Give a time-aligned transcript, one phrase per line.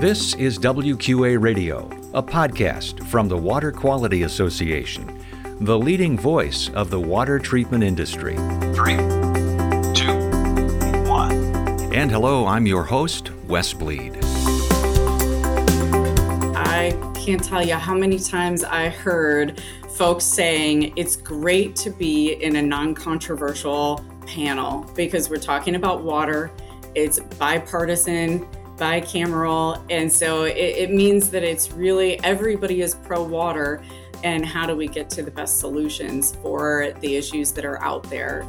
[0.00, 1.80] This is WQA Radio,
[2.14, 5.22] a podcast from the Water Quality Association,
[5.60, 8.34] the leading voice of the water treatment industry.
[8.74, 8.96] Three,
[9.92, 10.16] two,
[11.06, 11.32] one.
[11.92, 14.16] And hello, I'm your host, Wes Bleed.
[16.56, 19.62] I can't tell you how many times I heard
[19.98, 26.02] folks saying it's great to be in a non controversial panel because we're talking about
[26.02, 26.50] water.
[26.94, 28.48] It's bipartisan,
[28.80, 33.82] bicameral, and so it, it means that it's really everybody is pro water.
[34.24, 38.02] And how do we get to the best solutions for the issues that are out
[38.10, 38.46] there?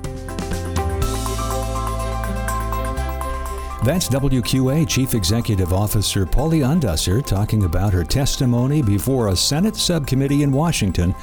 [3.84, 10.44] That's WQA Chief Executive Officer Pauli Undesser talking about her testimony before a Senate subcommittee
[10.44, 11.16] in Washington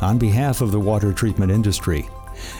[0.00, 2.08] on behalf of the water treatment industry.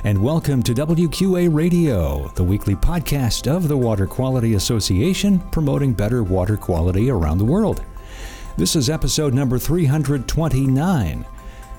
[0.04, 6.22] And welcome to WQA Radio, the weekly podcast of the Water Quality Association promoting better
[6.22, 7.82] water quality around the world.
[8.56, 11.26] This is episode number 329.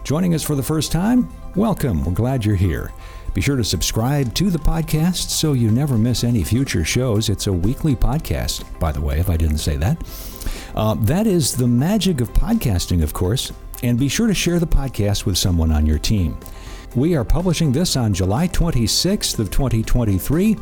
[0.03, 1.29] Joining us for the first time?
[1.55, 2.03] Welcome.
[2.03, 2.91] We're glad you're here.
[3.33, 7.27] Be sure to subscribe to the podcast so you never miss any future shows.
[7.27, 9.97] It's a weekly podcast, by the way, if I didn't say that.
[10.73, 13.51] Uh, that is the magic of podcasting, of course,
[13.83, 16.37] and be sure to share the podcast with someone on your team.
[16.95, 20.57] We are publishing this on July 26th of 2023.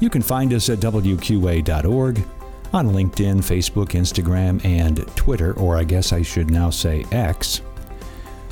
[0.00, 2.24] You can find us at wqa.org,
[2.72, 7.62] on LinkedIn, Facebook, Instagram, and Twitter, or I guess I should now say X.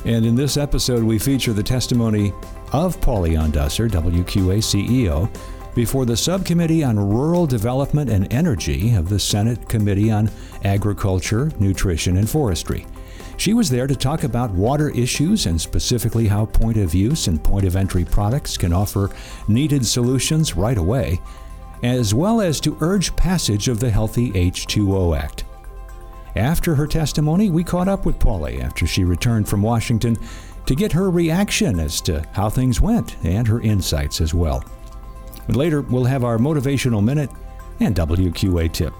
[0.05, 2.31] And in this episode, we feature the testimony
[2.71, 5.29] of Pauli Undesser, WQA CEO,
[5.75, 10.31] before the Subcommittee on Rural Development and Energy of the Senate Committee on
[10.63, 12.85] Agriculture, Nutrition, and Forestry.
[13.37, 17.43] She was there to talk about water issues and specifically how point of use and
[17.43, 19.11] point of entry products can offer
[19.47, 21.19] needed solutions right away,
[21.83, 25.43] as well as to urge passage of the Healthy H2O Act.
[26.35, 30.17] After her testimony, we caught up with Pauli after she returned from Washington
[30.65, 34.63] to get her reaction as to how things went and her insights as well.
[35.45, 37.29] But later, we'll have our motivational minute
[37.79, 38.93] and WQA tip.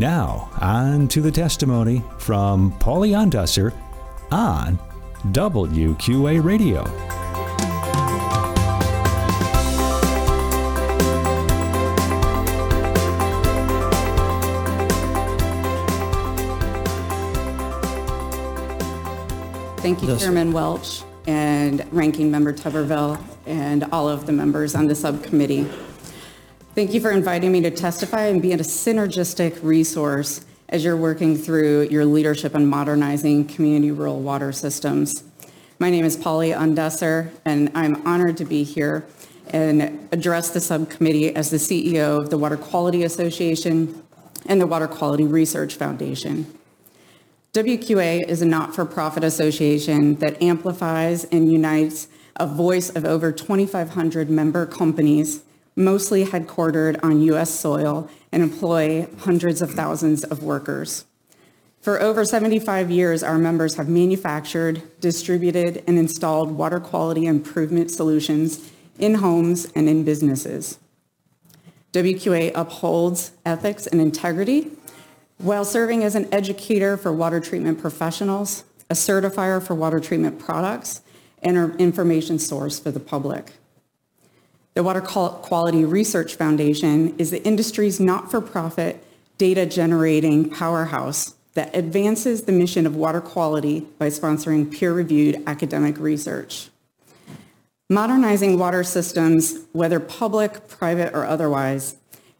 [0.00, 3.74] Now, on to the testimony from Pauli Undesser
[4.30, 4.78] on
[5.26, 6.84] WQA Radio.
[19.82, 20.20] Thank you, Yes.
[20.22, 25.66] Chairman Welch and Ranking Member Tuberville and all of the members on the subcommittee.
[26.72, 31.36] Thank you for inviting me to testify and be a synergistic resource as you're working
[31.36, 35.24] through your leadership in modernizing community rural water systems.
[35.80, 39.04] My name is Pauli Undesser, and I'm honored to be here
[39.48, 44.04] and address the subcommittee as the CEO of the Water Quality Association
[44.46, 46.46] and the Water Quality Research Foundation.
[47.52, 52.06] WQA is a not-for-profit association that amplifies and unites
[52.36, 55.42] a voice of over 2,500 member companies,
[55.76, 57.50] mostly headquartered on U.S.
[57.50, 61.04] soil and employ hundreds of thousands of workers.
[61.80, 68.70] For over 75 years, our members have manufactured, distributed, and installed water quality improvement solutions
[68.98, 70.78] in homes and in businesses.
[71.92, 74.70] WQA upholds ethics and integrity
[75.38, 81.00] while serving as an educator for water treatment professionals, a certifier for water treatment products,
[81.42, 83.52] and an information source for the public.
[84.74, 89.02] The Water Quality Research Foundation is the industry's not-for-profit
[89.36, 96.70] data-generating powerhouse that advances the mission of water quality by sponsoring peer-reviewed academic research.
[97.88, 101.96] Modernizing water systems, whether public, private, or otherwise,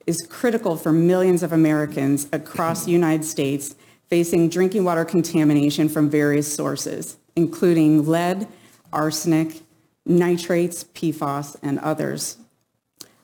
[0.06, 3.74] is critical for millions of Americans across the United States
[4.08, 8.46] facing drinking water contamination from various sources, including lead,
[8.92, 9.62] arsenic,
[10.06, 12.38] nitrates, PFAS, and others.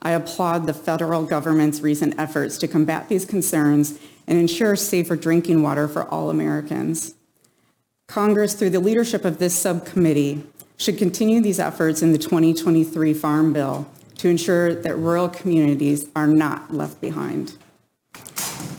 [0.02, 5.62] I applaud the federal government's recent efforts to combat these concerns and ensure safer drinking
[5.62, 7.14] water for all Americans.
[8.06, 10.44] Congress, through the leadership of this subcommittee,
[10.76, 13.86] should continue these efforts in the 2023 Farm Bill
[14.18, 17.56] to ensure that rural communities are not left behind.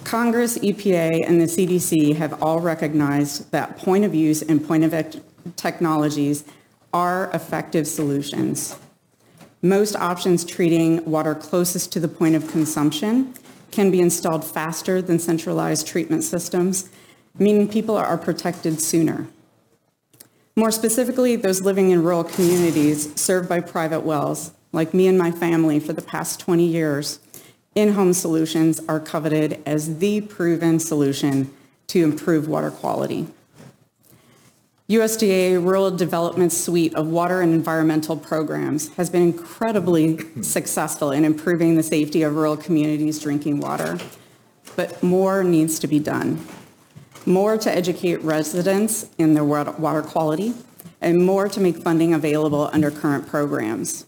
[0.03, 5.21] Congress, EPA, and the CDC have all recognized that point of use and point of
[5.57, 6.45] technologies
[6.93, 8.77] are effective solutions.
[9.61, 13.33] Most options treating water closest to the point of consumption
[13.71, 16.89] can be installed faster than centralized treatment systems,
[17.37, 19.27] meaning people are protected sooner.
[20.55, 25.31] More specifically, those living in rural communities served by private wells, like me and my
[25.31, 27.19] family for the past 20 years,
[27.75, 31.53] in-home solutions are coveted as the proven solution
[31.87, 33.27] to improve water quality.
[34.89, 41.75] USDA Rural Development suite of water and environmental programs has been incredibly successful in improving
[41.75, 43.97] the safety of rural communities' drinking water,
[44.77, 46.39] but more needs to be done.
[47.25, 50.53] More to educate residents in their water quality,
[51.01, 54.05] and more to make funding available under current programs.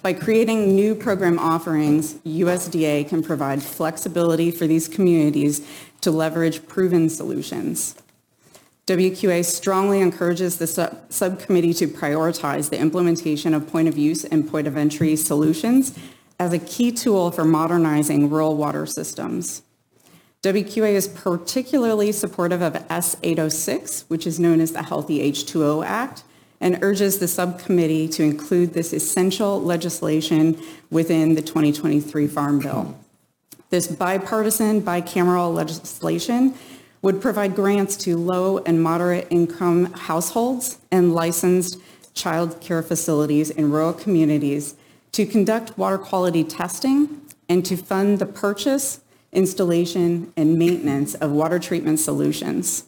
[0.00, 5.66] By creating new program offerings, USDA can provide flexibility for these communities
[6.02, 7.96] to leverage proven solutions.
[8.86, 14.48] WQA strongly encourages the sub- subcommittee to prioritize the implementation of point of use and
[14.48, 15.98] point of entry solutions
[16.38, 19.62] as a key tool for modernizing rural water systems.
[20.42, 26.22] WQA is particularly supportive of S806, which is known as the Healthy H2O Act,
[26.60, 30.60] and urges the subcommittee to include this essential legislation
[30.90, 32.98] within the 2023 Farm Bill.
[33.70, 36.54] This bipartisan, bicameral legislation
[37.04, 41.78] would provide grants to low and moderate income households and licensed
[42.14, 44.74] child care facilities in rural communities
[45.12, 49.02] to conduct water quality testing and to fund the purchase,
[49.32, 52.84] installation, and maintenance of water treatment solutions.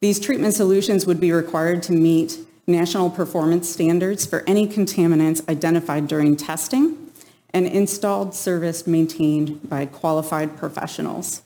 [0.00, 2.36] These treatment solutions would be required to meet
[2.66, 7.12] national performance standards for any contaminants identified during testing
[7.54, 11.42] and installed service maintained by qualified professionals.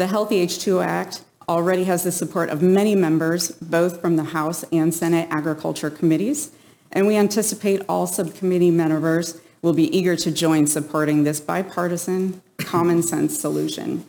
[0.00, 4.64] The Healthy H2O Act already has the support of many members, both from the House
[4.72, 6.52] and Senate Agriculture Committees,
[6.90, 13.02] and we anticipate all subcommittee members will be eager to join supporting this bipartisan, common
[13.02, 14.06] sense solution.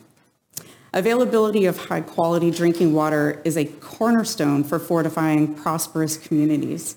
[0.94, 6.96] Availability of high quality drinking water is a cornerstone for fortifying prosperous communities.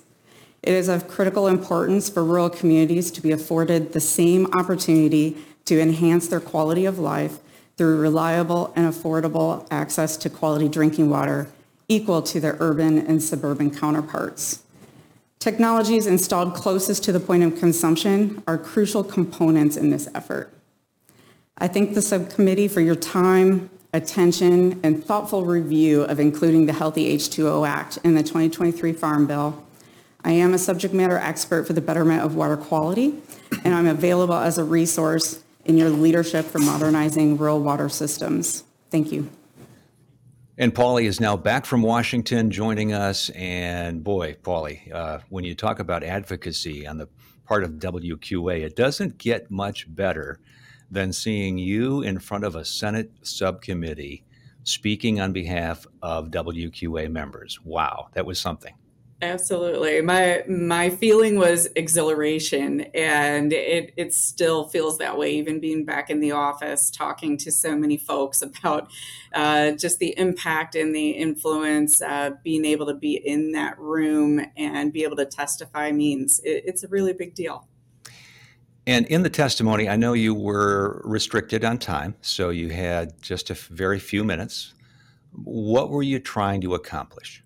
[0.62, 5.78] It is of critical importance for rural communities to be afforded the same opportunity to
[5.78, 7.40] enhance their quality of life
[7.76, 11.48] through reliable and affordable access to quality drinking water
[11.88, 14.62] equal to their urban and suburban counterparts.
[15.38, 20.52] Technologies installed closest to the point of consumption are crucial components in this effort.
[21.58, 27.16] I thank the subcommittee for your time, attention, and thoughtful review of including the Healthy
[27.16, 29.62] H2O Act in the 2023 Farm Bill.
[30.24, 33.14] I am a subject matter expert for the betterment of water quality,
[33.62, 38.64] and I'm available as a resource in your leadership for modernizing rural water systems.
[38.90, 39.28] Thank you.
[40.58, 43.28] And Pauli is now back from Washington joining us.
[43.30, 47.08] And boy, Pauli, uh, when you talk about advocacy on the
[47.44, 50.40] part of WQA, it doesn't get much better
[50.90, 54.24] than seeing you in front of a Senate subcommittee
[54.62, 57.60] speaking on behalf of WQA members.
[57.62, 58.74] Wow, that was something.
[59.22, 60.02] Absolutely.
[60.02, 66.10] My my feeling was exhilaration and it it still feels that way even being back
[66.10, 68.90] in the office talking to so many folks about
[69.32, 74.44] uh, just the impact and the influence uh, being able to be in that room
[74.54, 77.66] and be able to testify means it, it's a really big deal.
[78.86, 83.48] And in the testimony, I know you were restricted on time, so you had just
[83.48, 84.74] a very few minutes.
[85.32, 87.42] What were you trying to accomplish?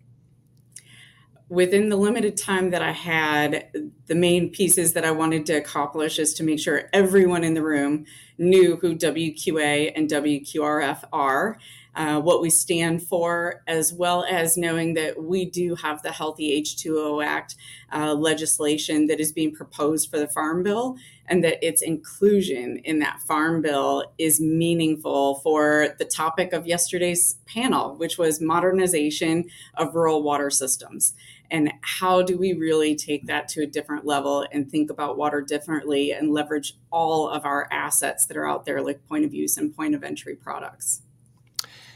[1.51, 6.21] Within the limited time that I had, the main pieces that I wanted to accomplish
[6.21, 8.07] is to make sure everyone in the room
[8.39, 11.59] knew who WQA and WQRF are,
[11.95, 16.63] uh, what we stand for, as well as knowing that we do have the Healthy
[16.63, 17.57] H2O Act
[17.93, 23.01] uh, legislation that is being proposed for the Farm Bill, and that its inclusion in
[23.01, 29.45] that Farm Bill is meaningful for the topic of yesterday's panel, which was modernization
[29.77, 31.15] of rural water systems.
[31.51, 35.41] And how do we really take that to a different level and think about water
[35.41, 39.57] differently and leverage all of our assets that are out there like point of use
[39.57, 41.03] and point of entry products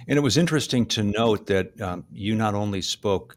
[0.09, 3.37] and it was interesting to note that um, you not only spoke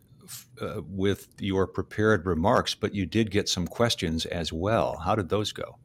[0.62, 4.98] uh, with your prepared remarks but you did get some questions as well.
[4.98, 5.78] How did those go?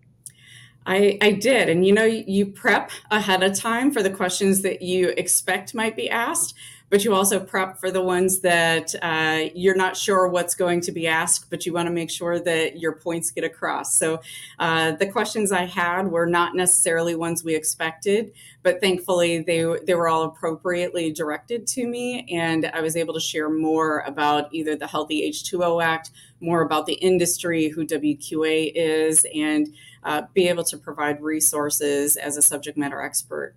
[0.86, 1.68] I, I did.
[1.68, 5.96] And you know, you prep ahead of time for the questions that you expect might
[5.96, 6.54] be asked
[6.92, 10.92] but you also prep for the ones that uh, you're not sure what's going to
[10.92, 13.96] be asked, but you want to make sure that your points get across.
[13.96, 14.20] So
[14.58, 18.32] uh, the questions I had were not necessarily ones we expected,
[18.62, 23.20] but thankfully they they were all appropriately directed to me, and I was able to
[23.20, 29.25] share more about either the Healthy H2O Act, more about the industry, who WQA is,
[29.34, 33.54] and uh, be able to provide resources as a subject matter expert.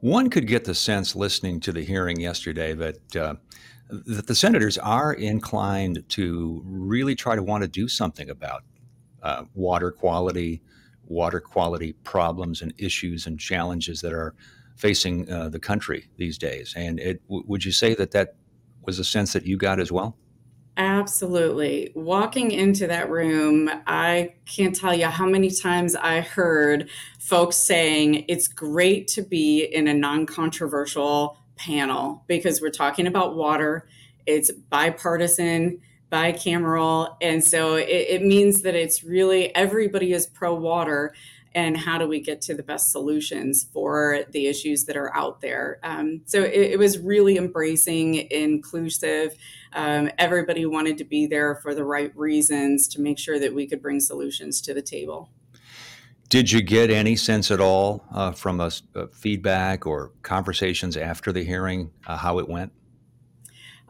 [0.00, 3.34] One could get the sense listening to the hearing yesterday that uh,
[3.88, 8.64] that the senators are inclined to really try to want to do something about
[9.22, 10.62] uh, water quality,
[11.06, 14.34] water quality problems and issues and challenges that are
[14.76, 16.74] facing uh, the country these days.
[16.76, 18.34] And it, w- would you say that that
[18.82, 20.16] was a sense that you got as well?
[20.76, 21.90] Absolutely.
[21.94, 28.26] Walking into that room, I can't tell you how many times I heard folks saying
[28.28, 33.88] it's great to be in a non controversial panel because we're talking about water.
[34.26, 35.80] It's bipartisan,
[36.12, 37.16] bicameral.
[37.22, 41.14] And so it, it means that it's really everybody is pro water
[41.56, 45.40] and how do we get to the best solutions for the issues that are out
[45.40, 45.80] there.
[45.82, 49.34] Um, so it, it, was really embracing, inclusive.
[49.72, 53.66] Um, everybody wanted to be there for the right reasons to make sure that we
[53.66, 55.30] could bring solutions to the table.
[56.28, 61.32] Did you get any sense at all uh, from a, a, feedback or conversations after
[61.32, 62.72] the hearing uh, how it went?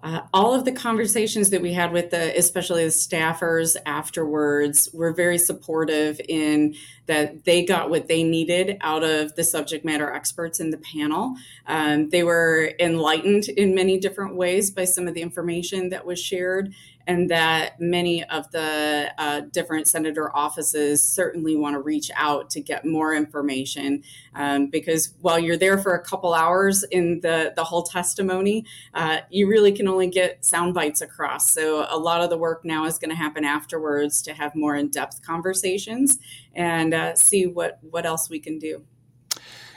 [0.02, 5.12] Uh, all of the conversations that we had with the, especially the staffers afterwards, were
[5.12, 6.74] very supportive in
[7.06, 11.34] that they got what they needed out of the subject matter experts in the panel.
[11.66, 16.20] Um, they were enlightened in many different ways by some of the information that was
[16.20, 16.74] shared,
[17.06, 22.60] and that many of the uh, different senator offices certainly want to reach out to
[22.60, 24.02] get more information
[24.34, 29.18] um, because while you're there for a couple hours in the, the whole testimony, uh,
[29.30, 31.50] you really can only get sound bites across.
[31.50, 34.74] So a lot of the work now is going to happen afterwards to have more
[34.74, 36.18] in-depth conversations
[36.54, 38.84] and uh, see what, what else we can do.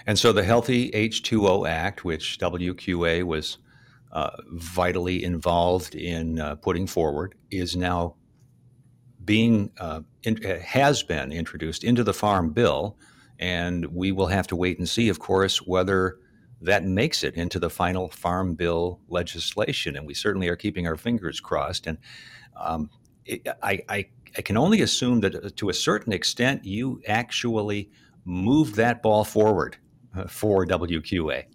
[0.07, 3.57] And so the Healthy H2O Act, which WQA was
[4.11, 8.15] uh, vitally involved in uh, putting forward is now
[9.23, 12.97] being uh, in, uh, has been introduced into the farm bill
[13.37, 16.17] and we will have to wait and see of course whether
[16.61, 20.97] that makes it into the final farm bill legislation and we certainly are keeping our
[20.97, 21.97] fingers crossed and
[22.57, 22.89] um,
[23.25, 24.05] it, I, I,
[24.37, 27.91] I can only assume that uh, to a certain extent you actually
[28.25, 29.77] moved that ball forward
[30.27, 31.45] for WQA.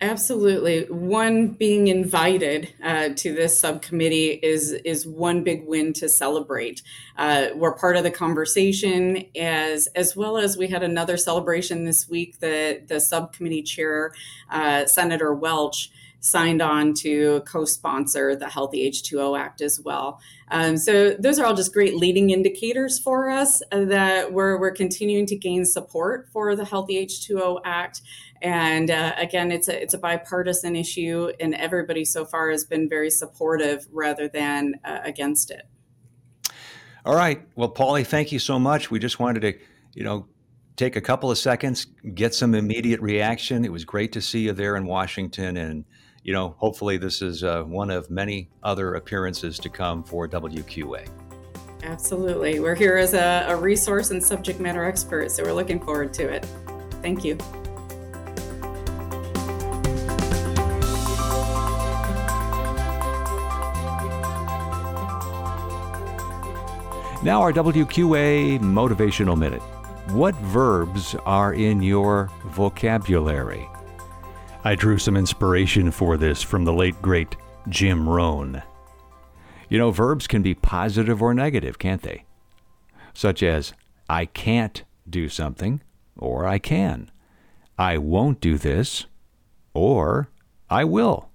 [0.00, 0.84] Absolutely.
[0.90, 6.82] One being invited uh, to this subcommittee is is one big win to celebrate.
[7.16, 12.08] Uh, we're part of the conversation as as well as we had another celebration this
[12.08, 12.40] week.
[12.40, 14.12] The the subcommittee chair,
[14.50, 15.90] uh, Senator Welch,
[16.24, 20.20] signed on to co-sponsor the Healthy H2O Act as well.
[20.50, 25.26] Um, so those are all just great leading indicators for us that we're, we're continuing
[25.26, 28.00] to gain support for the Healthy H2O Act
[28.44, 32.90] and uh, again, it's a it's a bipartisan issue, and everybody so far has been
[32.90, 35.62] very supportive rather than uh, against it.
[37.06, 37.42] All right.
[37.56, 38.90] Well, Pauli, thank you so much.
[38.90, 39.58] We just wanted to,
[39.94, 40.28] you know,
[40.76, 43.64] take a couple of seconds, get some immediate reaction.
[43.64, 45.86] It was great to see you there in Washington, and
[46.22, 51.08] you know, hopefully, this is uh, one of many other appearances to come for WQA.
[51.82, 52.60] Absolutely.
[52.60, 56.28] We're here as a, a resource and subject matter expert, so we're looking forward to
[56.28, 56.46] it.
[57.00, 57.38] Thank you.
[67.22, 69.62] Now, our WQA Motivational Minute.
[70.10, 73.66] What verbs are in your vocabulary?
[74.62, 77.36] I drew some inspiration for this from the late, great
[77.70, 78.62] Jim Rohn.
[79.70, 82.24] You know, verbs can be positive or negative, can't they?
[83.14, 83.72] Such as,
[84.10, 85.80] I can't do something,
[86.18, 87.10] or I can.
[87.78, 89.06] I won't do this,
[89.72, 90.28] or
[90.68, 91.30] I will.